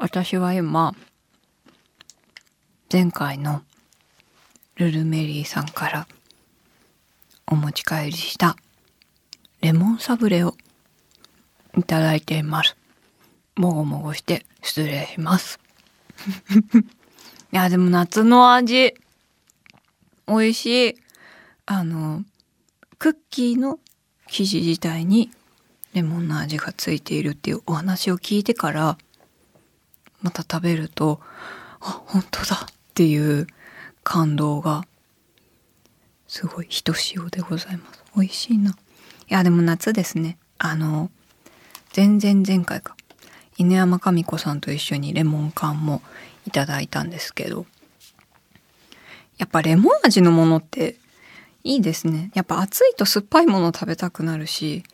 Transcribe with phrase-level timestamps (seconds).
[0.00, 0.94] 私は今
[2.90, 3.62] 前回の
[4.76, 6.06] ルルメリーさんから
[7.48, 8.54] お持ち帰りした
[9.60, 10.54] レモンサブレを
[11.76, 12.76] いただいています。
[13.56, 15.58] もごもごして失礼します。
[17.52, 18.94] いやでも夏の味
[20.28, 20.94] 美味しい
[21.66, 22.24] あの
[23.00, 23.80] クッキーの
[24.28, 25.32] 生地自体に
[25.92, 28.96] レモンの味がついているっていうお話を聞いてから
[30.22, 31.20] また食べると
[31.80, 33.46] あ本当だっていう
[34.02, 34.84] 感動が
[36.26, 38.02] すごいひとしおでございます。
[38.14, 38.70] 美味しいな。
[38.70, 38.74] い
[39.28, 40.38] やでも夏ですね。
[40.58, 41.10] あの
[41.92, 42.96] 全然前回か。
[43.56, 46.00] 犬山神子さんと一緒にレモン缶も
[46.46, 47.66] いただいたんですけど
[49.36, 50.96] やっぱレモン味のものって
[51.64, 52.30] いいですね。
[52.34, 54.84] やっぱ暑いと酸っぱいもの食べたくなるし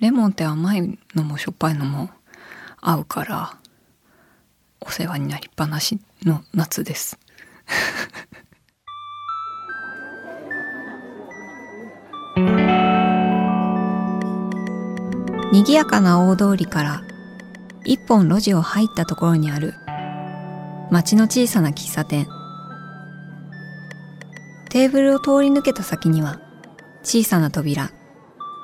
[0.00, 2.10] レモンって甘いのもしょっぱいのも
[2.80, 3.56] 合うから
[4.84, 7.18] お世話になりっぱなしの夏です。
[15.52, 17.02] 賑やかな大通りから
[17.84, 19.74] 一本路地を入ったところにある
[20.90, 22.26] 町の小さな喫茶店。
[24.70, 26.40] テーブルを通り抜けた先には
[27.02, 27.90] 小さな扉。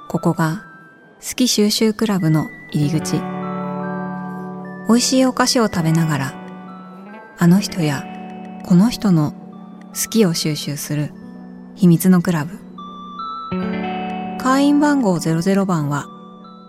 [0.08, 0.64] ここが
[1.20, 3.37] 好き収集クラブの入り口。
[4.88, 8.04] 美味しいお菓子を食べながらあの人や
[8.64, 9.32] この人の
[9.88, 11.12] 好きを収集する
[11.74, 12.58] 秘密のクラブ。
[14.38, 16.06] 会員番号00番は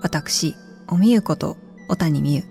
[0.01, 0.55] 私
[0.87, 2.43] おみゆこと小谷美優。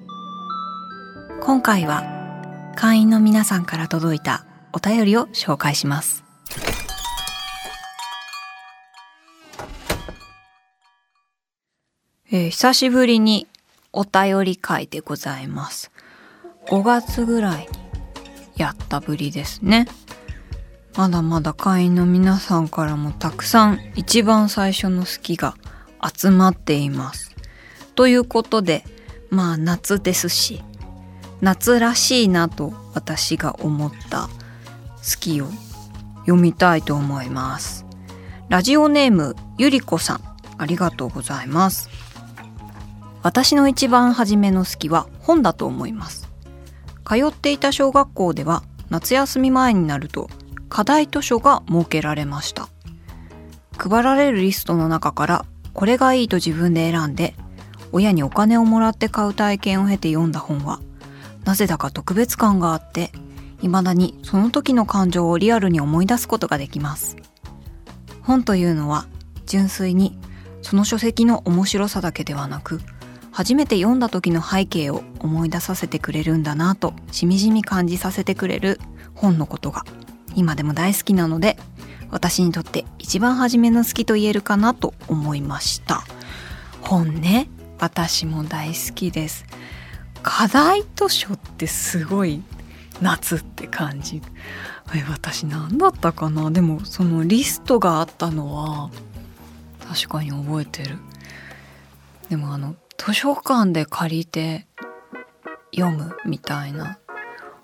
[1.43, 6.25] 今回は会員の皆さんから届いたお便りを紹介します。
[12.31, 13.47] えー、久しぶりに
[13.93, 15.91] お便り会でございます。
[16.67, 17.67] 5月ぐらいに
[18.57, 19.87] やったぶりですね。
[20.97, 25.55] まだまだ会員の皆さんからもたくさん一番最初の好きが
[26.03, 27.35] 集まっています。
[27.95, 28.85] ということで、
[29.31, 30.63] まあ夏ですし、
[31.41, 35.47] 夏らしいなと私が思った好きを
[36.21, 37.87] 読みたいと思います。
[38.49, 40.21] ラジオネームゆりこさん、
[40.59, 41.89] ありがとうございます。
[43.23, 46.29] 私の一番初めの好きは本だと思います。
[47.05, 50.29] 通っていた小学校では夏休み前になると
[50.69, 52.69] 課題図書が設けられました。
[53.77, 57.35] 配られるリストの中からこれがいいと自分で選んで
[57.93, 60.81] 親にお金をもらって買う体験を経て読んだ本は
[61.45, 63.13] なぜだか特別感があって
[63.61, 67.17] 未だにその時の感情をリアルに思い出すことができます。
[68.23, 69.07] 本というのは
[69.47, 70.19] 純粋に
[70.61, 72.81] その書籍の面白さだけではなく
[73.39, 78.81] 初めて読んだ時の背景を思い出させてくれるんだなとしみじみ感じさせてくれる
[79.15, 79.85] 本のことが
[80.35, 81.57] 今でも大好きなので
[82.11, 86.03] 私にとって一番初めの好きと言えるかなと思いました。
[86.81, 89.47] 本ね私も大好きです。
[90.25, 92.43] 課題図書ってすごい
[93.01, 94.21] 夏って感じ。
[94.97, 96.51] え私何だったかな？
[96.51, 98.91] でもそのリストがあったのは
[99.87, 100.97] 確かに覚えてる。
[102.31, 104.67] でもあの図書館で借りて
[105.75, 106.99] 読むみたいな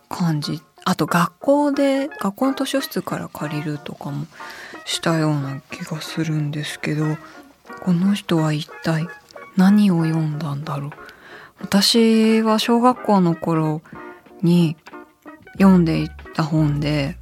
[0.08, 0.62] 感じ。
[0.86, 4.26] あと学校で学校の図書室から借りるとかも
[4.84, 7.16] したような気がするんですけど
[7.80, 9.08] この人は一体
[9.56, 10.90] 何を読んだんだろう。
[11.60, 13.80] 私は小学校の頃
[14.42, 14.76] に
[15.54, 17.16] 読んでいた本で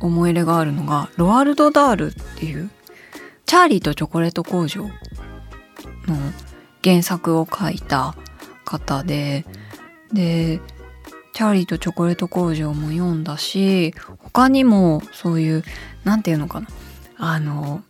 [0.00, 2.70] 思い入れがあるのがロワルド・ダールっていう
[3.46, 4.82] 「チャーリーとチョコレート工場」
[6.08, 6.16] の
[6.82, 8.14] 原作を書いた
[8.64, 9.44] 方で、
[10.12, 10.60] で、
[11.32, 15.64] チャーリーとチョコレート工場も読んだし、他にもそういう、
[16.04, 16.68] なんていうのかな。
[17.16, 17.82] あの、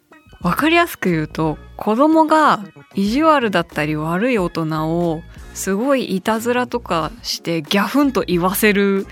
[0.42, 2.64] わかりやすく言うと、子供が
[2.94, 5.22] 意地悪だったり悪い大人を
[5.54, 9.06] すごいいたずらとかしてギャフンと言わせる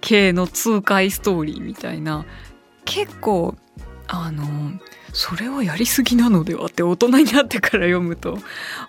[0.00, 2.24] 系の痛快ストーリーみたいな、
[2.84, 3.56] 結構、
[4.06, 4.44] あの、
[5.16, 8.36] それはやりすぎなのではって大人になってから読むと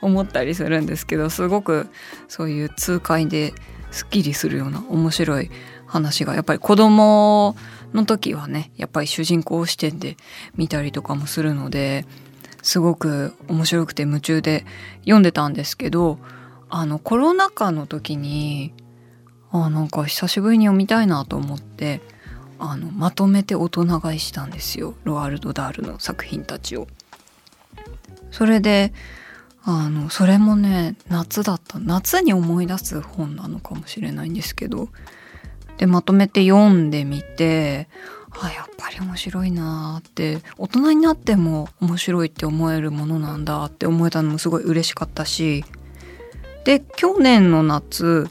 [0.02, 1.88] 思ったりするんですけどすごく
[2.28, 3.54] そういう痛快で
[3.92, 5.50] すっきりするような面白い
[5.86, 7.56] 話がやっぱり子供
[7.94, 10.18] の時はねやっぱり主人公視点で
[10.58, 12.06] 見たりとかもするので
[12.62, 14.66] すごく面白くて夢中で
[15.04, 16.20] 読んでたんですけど
[16.68, 18.74] あのコロナ禍の時に
[19.52, 22.02] あなんか久しぶりに読みたいなと思って
[22.60, 24.96] あのまとめて大人買いしたんですよ。
[25.04, 26.88] ロワルド・ダールの作品たちを。
[28.32, 28.94] それで
[29.64, 31.80] あのそれもね夏だった。
[31.80, 34.90] 夏に思い出す本なのかもしれないんですけど。
[35.78, 37.88] でまとめて読んでみて
[38.42, 40.42] あやっぱり面白いなって。
[40.58, 45.64] 大人になっても面白いって思えるものなんだって思えたのもすごい嬉しかったし。
[46.64, 48.30] で去年の夏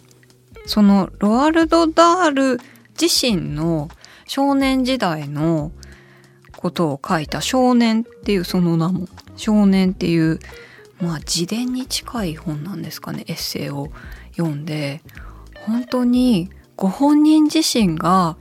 [0.67, 2.61] そのロアルド・ダール
[3.00, 3.88] 自身の
[4.26, 5.73] 少年時代の
[6.56, 10.40] ことを書いた「少年」っていうその名も「少年」っていう
[11.00, 13.25] まあ自伝に近い本なんですかね。
[13.28, 13.90] エッセイを
[14.37, 15.02] 読んで。
[15.67, 18.37] 本当にご本人自身が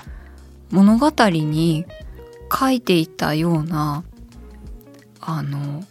[0.69, 1.85] 物語に
[2.53, 4.03] 書いていたような
[5.19, 5.83] あの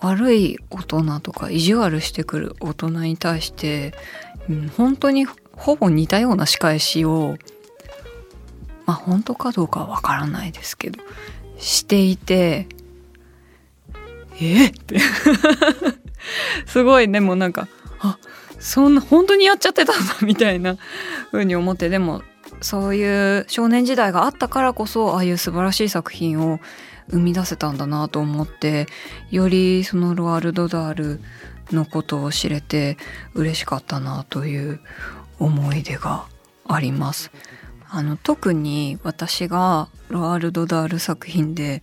[0.00, 3.94] 悪い大人とか意地悪してくる大人に対して、
[4.76, 7.36] 本当にほぼ似たような仕返しを
[8.88, 10.98] まあ本当かどうかはわからないですけど
[11.58, 12.66] していて
[14.40, 14.68] え？
[14.68, 14.98] って。
[16.66, 17.68] すごいでもなんか
[18.00, 18.18] あ
[18.58, 20.76] そんな本当にやっちゃってたんだみたいな
[21.30, 21.90] 風に思って。
[21.90, 22.22] でも
[22.62, 26.58] そういう少年時代があったからこそああいう素晴らしい作品を
[27.10, 28.86] 生み出せたんだなと思って
[29.30, 31.20] よりそのロワルド・ダール
[31.72, 32.96] のことを知れて
[33.34, 34.80] 嬉しかったなという
[35.38, 36.24] 思い出が
[36.66, 37.30] あります。
[37.90, 41.82] あの特に私がロワルド・ダール作品で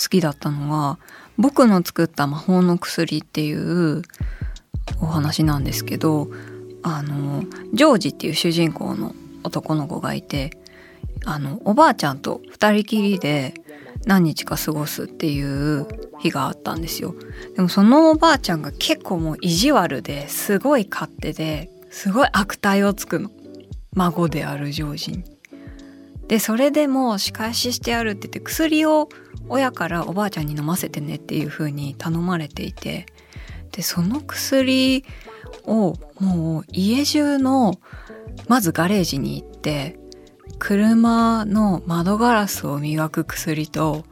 [0.00, 0.98] 好きだったのは
[1.38, 4.02] 「僕の作った魔法の薬」っていう
[5.00, 6.28] お話なんですけど
[6.82, 9.14] あのジョージっていう主人公の
[9.44, 10.58] 男の子がいて
[11.24, 13.54] あのおばあちゃんと2人きりで
[14.06, 15.86] 何日か過ごすっていう
[16.18, 17.14] 日があったんですよ
[17.56, 23.30] でもそのおばあちゃんが結構もう意地悪ですごい勝手ですごい悪態をつくの
[23.94, 25.33] 孫であるジョージに。
[26.28, 29.08] でそれでも仕返ししてやるって言って薬を
[29.48, 33.06] 親からおばあちゃんに飲ませてねっていう風に頼まれていて
[33.72, 35.04] でその薬
[35.64, 37.74] をもう家中の
[38.48, 39.98] まずガレージに行って
[40.58, 44.04] 車の窓ガラスを磨く薬と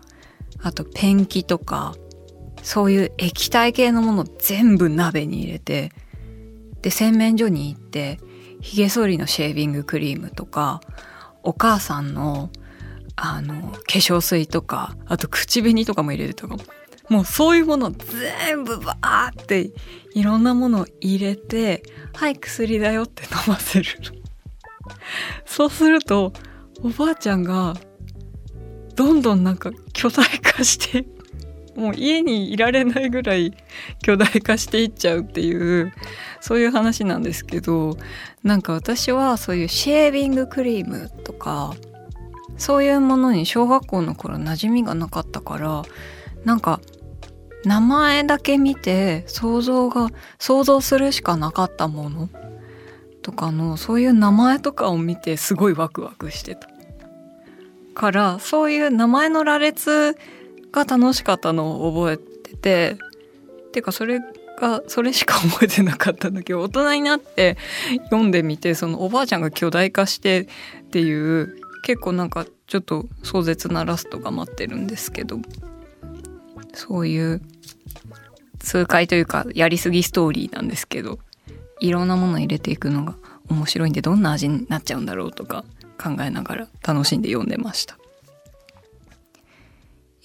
[0.63, 1.95] あとペンキとか
[2.63, 5.93] そういう液体系のもの全部鍋に入れて
[6.83, 8.19] で洗面所に行って
[8.61, 10.81] 髭剃りのシェービングクリームとか
[11.43, 12.51] お母さんの
[13.17, 16.63] あの化粧水とかあと口紅とかも入れてたかも。
[17.21, 19.71] うそういうもの全部バーって
[20.15, 21.83] いろんなものを入れて
[22.15, 23.85] 「はい薬だよ」って飲ませる。
[25.45, 26.33] そうすると
[26.83, 27.77] おばあちゃんが
[28.97, 31.05] どんどんなんか巨大化して
[31.77, 33.55] もう家にいられないぐらい
[34.03, 35.93] 巨大化していっちゃうっていう
[36.41, 37.97] そういう話なんですけど
[38.43, 41.75] なんか私はそういうシェービングクリームとか
[42.59, 45.83] そういうものに小学校の頃馴染みがなかったから
[46.45, 46.81] なんか
[47.65, 52.29] 名前だけ見て想像が想像するしかなかったもの
[53.23, 56.69] とかのそういう名前とかを見てすごいワクワクしてた
[57.95, 60.17] からそういう名前の羅列
[60.73, 62.97] が楽しかったのを覚えてて
[63.69, 64.21] っていうかそれ
[64.59, 67.57] がそれしか覚えてなかったんだけど大人になって
[68.05, 70.47] 読んでみてそのおばあちゃんが巨大化してっ
[70.91, 75.39] ていう結構なんかちょっと壮絶なラストが待ってるんですけど
[76.75, 77.43] そういう
[78.61, 81.19] 痛快というかやりすぎストーリーなんですけど
[81.81, 83.17] いろんなもの入れていくのが
[83.51, 85.65] 面白いんでどんな味になっちゃうんだろうとか
[86.01, 87.99] 考えながら楽しんで読んでました。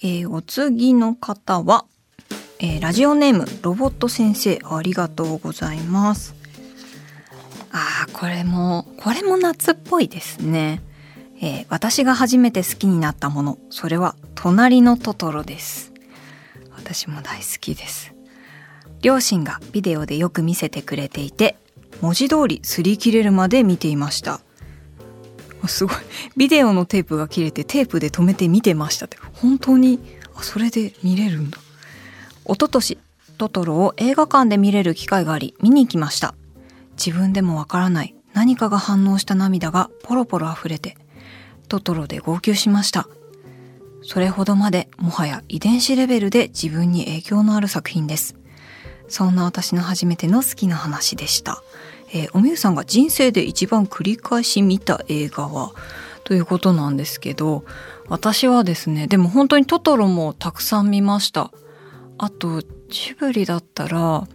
[0.02, 1.84] えー、お次の方は、
[2.60, 6.34] えー、ラジオネームロボット先生ありがとうございます。
[7.70, 10.82] あーこれもこれも夏っぽいですね。
[11.40, 15.92] えー、私が初めて好きになったものそれは隣のトトロです
[16.74, 18.12] 私も大好きです
[19.02, 21.56] 両親がビデオでよく見せてくれていて
[22.00, 24.40] 文字通り擦り切れるまで見ていました
[25.66, 25.96] すごい。
[26.36, 29.18] ビデオのテープが切れてテープで止めて見てましたって。
[29.34, 29.98] 本当に
[30.34, 31.58] あそれで見れるんだ。
[32.44, 32.98] 一昨年
[33.36, 36.34] トトロを映画館で見れる機会があり見に行きました。
[36.96, 40.96] 自分でもわからない何かが反応した涙がポロポロ溢れて
[41.68, 43.08] トトロで号泣しました。
[44.02, 48.36] それほどまでもはや遺伝子レベルで自分に影響のある作品です。
[49.08, 51.62] そんな私の初めての好きな話でした、
[52.12, 55.72] えー、おみゆさんが人生で一番繰り返し見た映画は？
[56.24, 57.64] ということなんですけど
[58.08, 61.50] 私はですねでも本当にトトロもたくさん見ました。
[62.18, 64.26] あとジブリだったら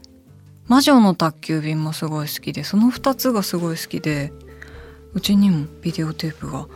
[0.67, 4.31] 魔女の宅急便もすごい好きでその2つがすごい好きで
[5.13, 6.67] うちにもビデオテープが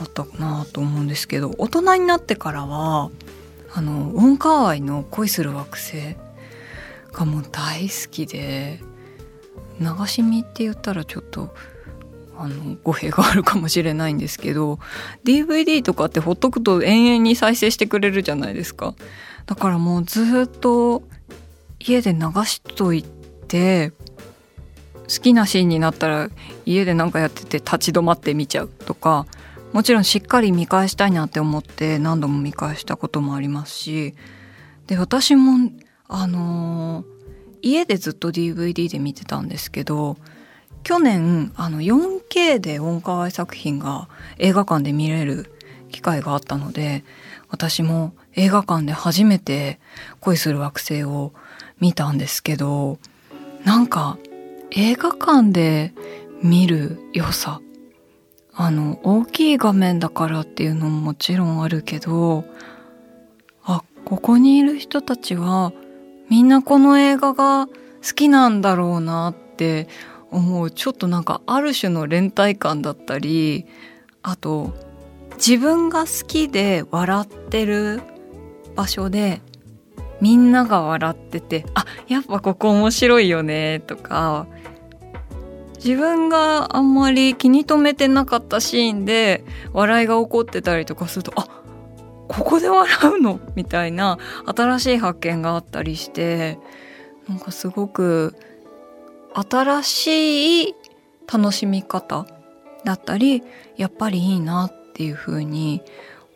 [0.00, 3.10] あったかなと思うんですけど大人になってからは
[3.72, 6.16] あのウォンカーアイの恋する惑星
[7.12, 8.80] がもう大好きで
[9.80, 11.54] 流し見って言ったらちょっと
[12.36, 14.78] あの語弊があるかもしれないんですけど
[15.24, 18.94] DVD とかってほっとくと延々に再生してくれるじゃないですか。
[19.46, 21.02] だからもうずっと
[21.80, 23.92] 家で流しといて
[25.08, 26.30] 好きなシーンになったら
[26.64, 29.26] 家で何かやってて立ち止まって見ちゃうとか
[29.72, 34.14] もちろんしっかり見返したいなって思って何度も見返したこともありますし
[34.86, 35.70] で私も
[36.06, 37.04] あのー、
[37.62, 40.16] 家でずっと DVD で見てたんですけど
[40.82, 45.52] 去年あの 4K でウォンカワイ作品が映画館で見れる
[45.90, 47.04] 機会があったので
[47.48, 49.80] 私も映画館で初めて
[50.20, 51.32] 恋する惑星を
[51.80, 52.98] 見たんですけど
[53.64, 54.18] なんか
[54.70, 55.92] 映画館で
[56.42, 57.60] 見る良さ
[58.54, 62.44] あの大きい画面だからっていうのももちろんあるけど
[63.64, 65.72] あここにいる人たちは
[66.30, 67.72] みんなこの映画が好
[68.14, 69.88] きなんだろうなって
[70.30, 70.70] 思う。
[70.70, 73.66] ちょっとなんかある種の連帯感だったり
[74.22, 74.72] あと
[75.36, 78.00] 自分が好きで笑ってる
[78.76, 79.40] 場所で
[80.20, 84.46] みんなが笑っててあやっぱここ面白いよねとか
[85.82, 91.48] 自分があんまり気に留めてなかったシーンで笑いが起こってたりとかするとあ
[92.30, 93.40] ここで笑うの？
[93.56, 96.58] みたいな新しい発見があったりして
[97.28, 98.36] なんかすごく
[99.34, 100.74] 新しい
[101.32, 102.26] 楽しみ方
[102.84, 103.42] だったり
[103.76, 105.82] やっぱりいいなっていうふうに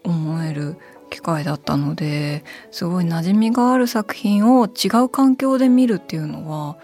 [0.02, 0.76] 思える
[1.10, 6.76] 機会だったのですごい馴染みがある作品を違う環境で見るっていうのは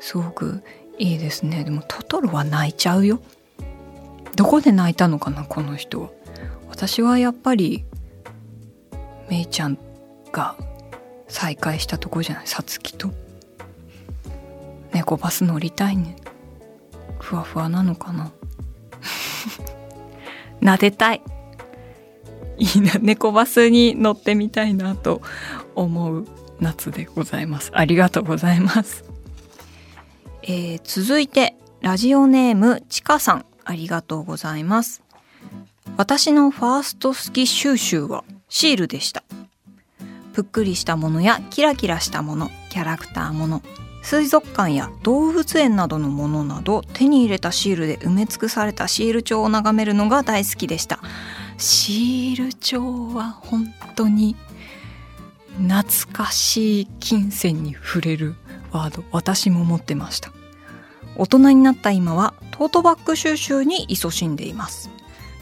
[0.00, 0.64] すごく
[0.98, 1.62] いいですね。
[1.62, 3.20] でもトトロは泣いちゃうよ。
[4.34, 6.10] どこで泣いたのかなこの人は。
[6.68, 7.84] 私はやっぱり
[9.28, 9.78] めいちゃん
[10.32, 10.56] が
[11.28, 13.10] 再会したとこじゃないさつきと。
[14.92, 16.16] 猫バス乗りたいね。
[17.20, 18.32] ふわふわなのかな。
[20.60, 21.22] 撫でたい。
[22.58, 25.22] いいな猫バスに乗ってみたいなと
[25.74, 26.26] 思う
[26.58, 27.70] 夏でございます。
[27.74, 29.04] ありがとうございます。
[30.42, 33.44] えー、続いてラジオネームちかさん。
[33.64, 35.02] ありがとうございます。
[35.96, 39.22] 私のファースト好き収集はシールでした。
[40.32, 43.62] ぷっくりしたものやキラキラしたものキャラクターもの
[44.02, 51.00] 水族館や動物園などのものなど手に入れたシールで埋め尽くされたシール帳を眺めるのが大好きでした。
[51.58, 54.36] シール帳は本当に
[55.56, 58.36] 懐かしい金銭に触れる
[58.70, 60.32] ワード私も持ってました。
[61.16, 64.88] 大人になった今はトートバッグ収集に勤しんでいます。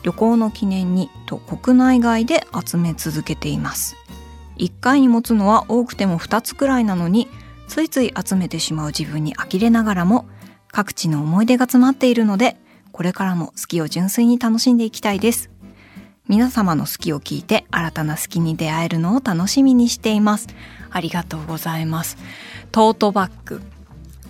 [0.07, 3.97] 旅行の記念にと国内外で集め続けています。
[4.57, 7.27] 1回に持つのは多くても2つくらいなのに
[7.67, 10.27] ついつい集めてしまう自分に呆れながらも
[10.69, 12.57] 各地の思い出が詰まっているので
[12.93, 15.51] これからも好きを純粋に楽しんでいきたいです。
[16.29, 20.47] 皆様の好きを聞いて新たな好きに出会えるのを楽しみにしています。
[20.89, 22.17] ありがとうございます。
[22.71, 23.61] トートバッグ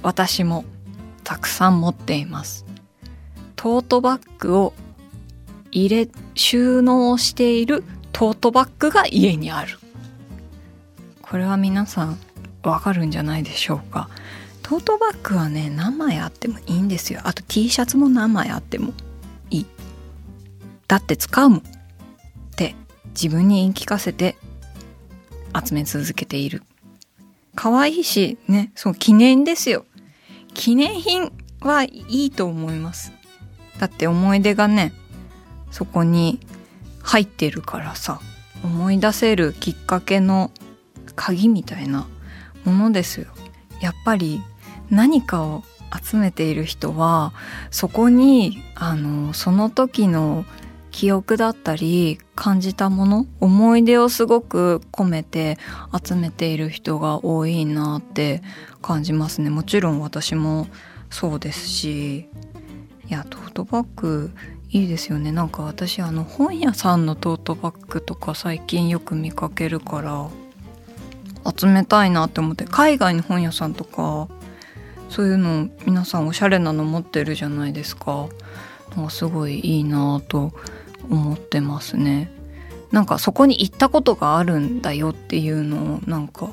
[0.03, 0.65] 私も
[1.23, 2.65] たくさん持っています。
[3.57, 4.73] トートバッグを
[5.77, 9.79] 入れ収納しているトートバッグが家にある。
[11.21, 12.19] これは皆さん
[12.63, 14.09] わかるんじゃないでしょうか。
[14.63, 17.21] トートバッグはね何枚あってもいいんですよ。
[17.25, 18.95] あと T シャツも何枚あっても
[19.51, 19.67] いい。
[20.89, 21.63] だって使うもんっ
[22.57, 22.75] て
[23.09, 24.37] 自分に言い聞かせて
[25.63, 26.63] 集め続けている。
[27.55, 29.85] 可愛いしねそう記念ですよ。
[30.55, 33.13] 記念品はいいと思います。
[33.79, 34.95] だって思い出がね
[35.71, 36.41] そこに
[37.03, 38.21] 入ってるからさ
[38.65, 40.51] 思い出せるきっかけの
[41.15, 42.07] 鍵みたいな
[42.65, 43.27] ものですよ。
[43.81, 44.43] やっぱり
[44.91, 45.63] 何かを
[46.03, 47.33] 集めている人は
[47.71, 50.45] そこにあのその時の
[50.91, 55.59] 記憶だったり感じたもの思い出をすごく込めて
[56.03, 58.43] 集めている人が多いなって
[58.81, 59.51] 感じますね。
[59.51, 60.67] もちろん私も
[61.11, 62.31] そうですし
[63.09, 64.33] いやトートバッグ
[64.71, 70.29] いいですよねなんか私あの本屋さんのトートバッグとか最近よく見かけるから
[71.57, 74.29] 集めたいなって思って海外の本屋さんとか
[75.09, 78.29] そういうの皆さんおしゃれなの持ってるじゃないですか。
[79.11, 80.53] すごいいいなと
[81.11, 82.31] 思ってますね。
[82.91, 86.51] なんかそこに行ったことがあるんだよっていうのをなんか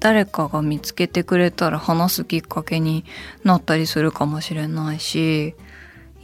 [0.00, 3.04] 誰かが見つけてくれたら話すきっかけに
[3.44, 5.54] なったりするかもしれないし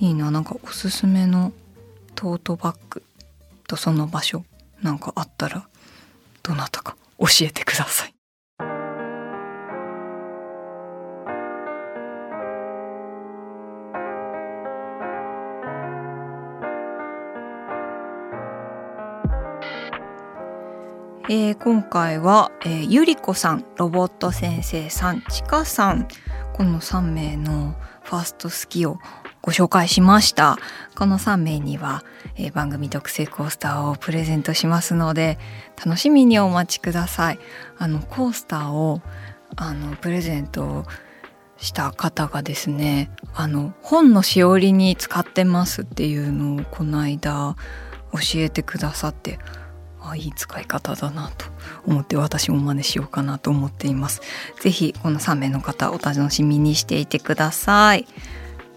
[0.01, 1.53] いいななんかおすすめの
[2.15, 3.03] トートバッグ
[3.67, 4.45] とその場所
[4.81, 5.69] なんかあったら
[6.45, 8.15] どなたか教えてください。
[21.31, 26.09] えー、今回は、えー、ゆりこさんロボット先生さんちかさん
[26.55, 28.99] この3名のファースト好きを
[29.49, 30.59] ご紹介しました。
[30.95, 32.05] この3名には、
[32.37, 35.39] えー、番組特製コースターをプレゼントしますので、
[35.83, 37.39] 楽しみにお待ちください。
[37.79, 39.01] あの、コースターを、
[39.57, 40.85] あの、プレゼント
[41.57, 47.57] した方がですね、あの、本のしおりに使ってますっていうのをこの間
[48.13, 49.39] 教えてくださって、
[50.03, 51.47] あいい使い方だなと
[51.87, 54.21] 思って私も真似しようかなと思っています。
[54.61, 58.07] ぜひこの3名の方お楽しみにしていてください。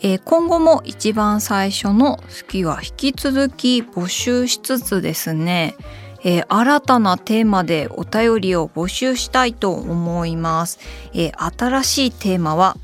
[0.03, 5.75] えー、今後も一番最初の好きは引き続き募集しつつですね、
[6.24, 10.79] えー、新たなテーマでお便りを募集したいと思います。
[11.13, 12.77] えー、新しいテーマは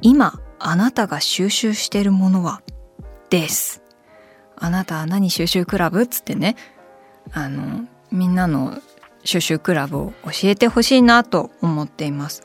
[0.00, 2.62] 今あなたが収集しているものは？
[3.30, 3.82] です。
[4.56, 6.02] あなたは何収集クラブ？
[6.02, 6.56] っつってね。
[7.32, 8.80] あのみんなの
[9.24, 12.44] 収集クラブを教えてほしいなと思っています。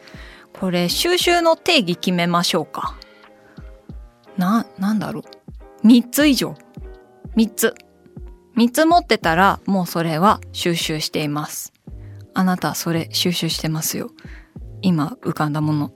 [0.60, 2.98] これ収集の定義決めましょうか。
[4.38, 5.24] な、なんだろ
[5.84, 6.56] う？3つ以上。
[7.36, 7.76] 3つ。
[8.58, 11.72] 3つ持ってたらもうそれは収集しています。
[12.34, 14.12] あなたそれ収集してますよ。
[14.82, 15.92] 今浮かんだもの。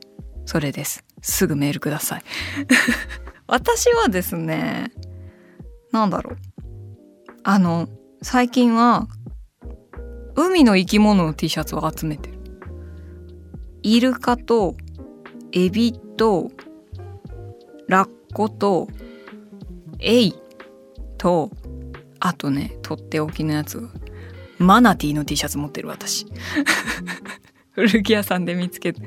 [0.46, 1.04] それです。
[1.22, 2.24] すぐメールください。
[3.48, 4.92] 私はですね
[5.92, 6.38] なんだろう？
[7.44, 7.88] あの
[8.22, 9.08] 最近は
[10.36, 12.38] 海の生き物の T シャツを集めてる。
[13.84, 14.76] イルカと
[15.52, 16.50] エビと
[17.88, 18.88] ラッコと
[20.00, 20.36] エイ
[21.18, 21.52] と
[22.20, 23.90] あとねとっておきのやつ。
[24.60, 26.26] マナティーの T シャツ持ってる私。
[27.72, 29.02] 古着屋さんで見つけて。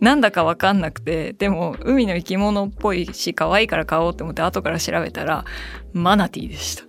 [0.00, 1.32] なんだかわかんなくて。
[1.32, 5.44] でも海の生き物っぽいし可愛いから買おうって思って後から調べたら
[5.92, 6.84] マナティーでした。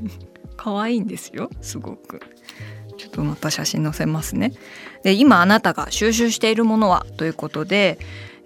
[0.56, 1.50] 可愛いんですよ。
[1.60, 2.20] すごく。
[2.96, 4.52] ちょっとまた写真載せますね。
[5.02, 7.06] で今あなたが収集しているものは？
[7.16, 7.98] ということで、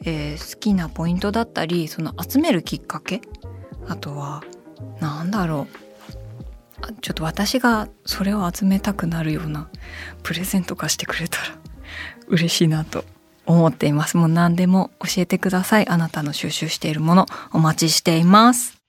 [0.04, 3.20] えー、好きなポイントだったりその集めるきっかけ？
[3.88, 4.42] あとは
[5.00, 5.90] 何だろう。
[7.02, 9.68] ちょっと私がそれを集めたくなるような
[10.22, 11.42] プレゼント化してくれたら
[12.28, 13.04] 嬉しいなと
[13.44, 14.16] 思っています。
[14.16, 15.88] もう何でも教えてください。
[15.88, 18.80] あなたの収集しているものお待ちしています。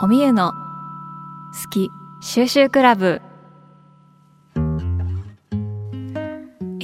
[0.00, 1.90] おみゆの好き
[2.20, 3.22] 収集クラブ。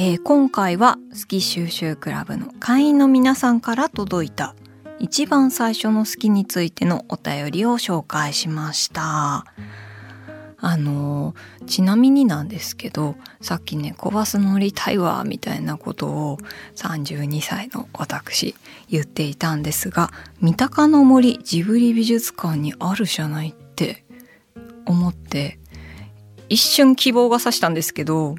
[0.07, 4.55] えー、今回は好き収集クラブの会員の皆さんから届いた
[4.99, 9.47] 一番最初の好きについてのお便りを紹介しました。
[10.59, 11.35] あの
[11.67, 16.39] ちなみになんですけどさっきね「小バス乗りたいわ」みたいなことを
[16.77, 18.55] 32歳の私
[18.91, 20.11] 言っていたんですが
[20.43, 24.05] 三鷹の森ジブリ美術館にあるじゃないって
[24.85, 25.59] 思って
[26.51, 28.35] 一瞬希望がさしたんですけど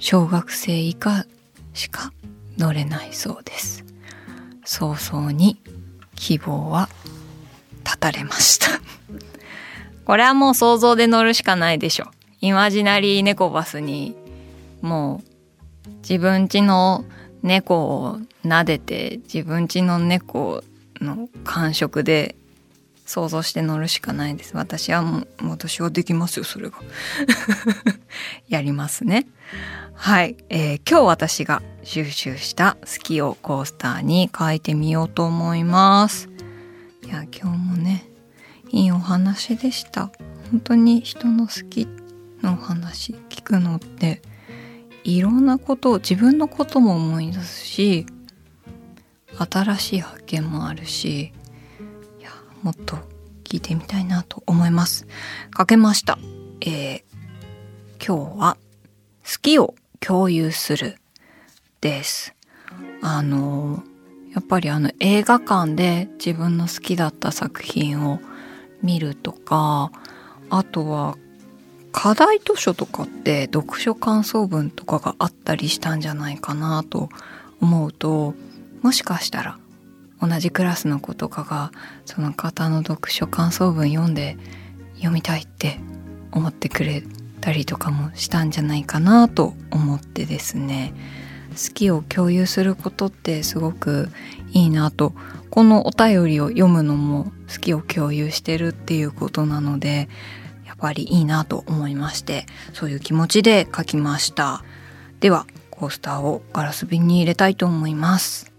[0.00, 1.26] 小学生以下
[1.74, 2.12] しか
[2.56, 3.84] 乗れないそうです
[4.64, 5.60] 早々に
[6.16, 6.88] 希望は
[7.84, 8.80] 絶たれました
[10.04, 12.10] これはもう想像で乗るしかないでしょ。
[12.40, 14.16] イマジナリー猫バスに
[14.80, 15.22] も
[15.86, 17.04] う自分家の
[17.42, 20.64] 猫を撫でて自分家の猫
[21.00, 22.34] の感触で
[23.04, 24.56] 想像して乗るしかないです。
[24.56, 26.78] 私はもう私はできますよそれが。
[28.48, 29.26] やりますね。
[30.02, 36.30] はい、えー、今日私が収集した好きをコースターに書いてみようと思います。
[37.04, 38.08] いや今日もね
[38.70, 40.10] いいお話でした。
[40.50, 41.86] 本当に人の好き
[42.40, 44.22] の話聞くのって
[45.04, 48.06] いろんなことを自分のことも思い出すし
[49.38, 51.20] 新しい発見もあるし
[52.18, 52.30] いや
[52.62, 52.96] もっと
[53.44, 55.06] 聞いてみたいなと思います。
[55.56, 56.18] 書けました。
[56.62, 57.02] えー、
[58.04, 58.56] 今日は
[59.24, 60.96] 好きを共有する
[61.80, 62.34] です。
[63.02, 63.82] あの
[64.34, 68.20] やっぱりあの映画館で自分の好きだった作品を
[68.82, 69.90] 見るとか
[70.48, 71.16] あとは
[71.92, 77.08] 課題図書とかって読書感想文とかがあったりしたんじゃないかなと
[77.60, 78.34] 思うと
[78.82, 79.58] もしかしたら
[80.22, 81.72] 同じクラスの子とかが
[82.04, 84.36] その方の読書感想文読んで
[84.96, 85.80] 読みたいって
[86.30, 87.02] 思ってくれ
[87.40, 90.92] たりとかもしたんじゃないかなと思ってですね。
[91.50, 94.08] 好きを共有することってすごく
[94.52, 95.14] いいなと。
[95.50, 100.08] このお便りを読むのも好きを共有してるっていうことなので
[100.64, 104.62] やっぱりいいなと思いましてそういう気持ちで書きました。
[105.18, 108.52] ではコースターをガラス瓶に入れたいと思います。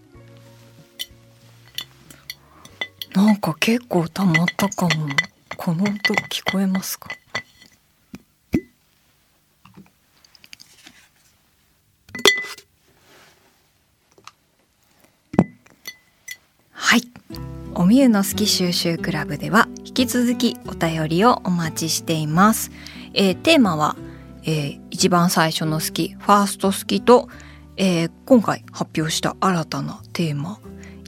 [3.15, 5.07] なんか結構溜まったかも。
[5.57, 7.09] この音聞こえますか？
[17.81, 22.69] おみゆの好き収集クラブでは引き続きお便りをお待ちしています、
[23.15, 23.95] えー、テーマは、
[24.43, 27.27] えー、一番最初の好きファースト好きと、
[27.77, 30.59] えー、今回発表した新たなテーマ。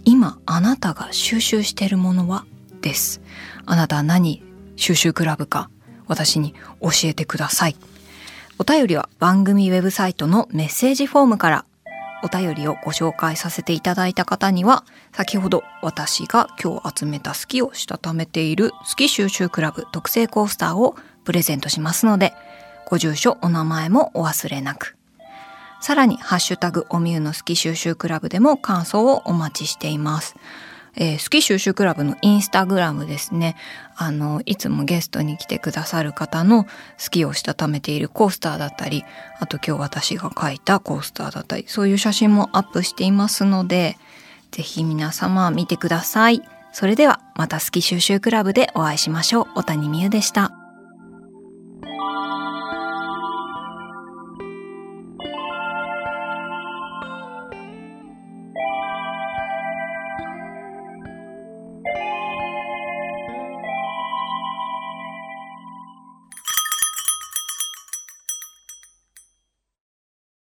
[0.03, 2.43] 今あなたが収集しているものは？
[2.81, 3.21] です。
[3.67, 4.41] あなたは何
[4.75, 5.69] 収集クラブか？
[6.07, 7.75] 私に教えてください。
[8.57, 11.65] お便りは番組ウェブサイトのメッセージフォームから。
[12.25, 22.33] お便りをご紹介させていただいた方には先ほど私が今日集めた好きをしたためている好き収集クラブ特製コースターをプレゼントしますので
[22.87, 24.97] ご住所お名前もお忘れなく
[25.81, 30.35] さらにハッシュタグおみゆの好き収集クラブでも感想をお待ちしています
[30.95, 33.55] えー、好き収集クラブのインスタグラムですね。
[33.95, 36.69] あの、いつもゲストに来てくださる方の好
[37.09, 39.03] きをしたためているコースターだったり、
[39.39, 43.97] あと今日私が書いたコースターだったり、そういう写真もアップしていますので、
[44.53, 46.43] ぜひ皆様見てください。
[46.71, 49.47] それではまた好き収集クラブでお会いしましょう。
[49.55, 50.62] 小谷美優でした。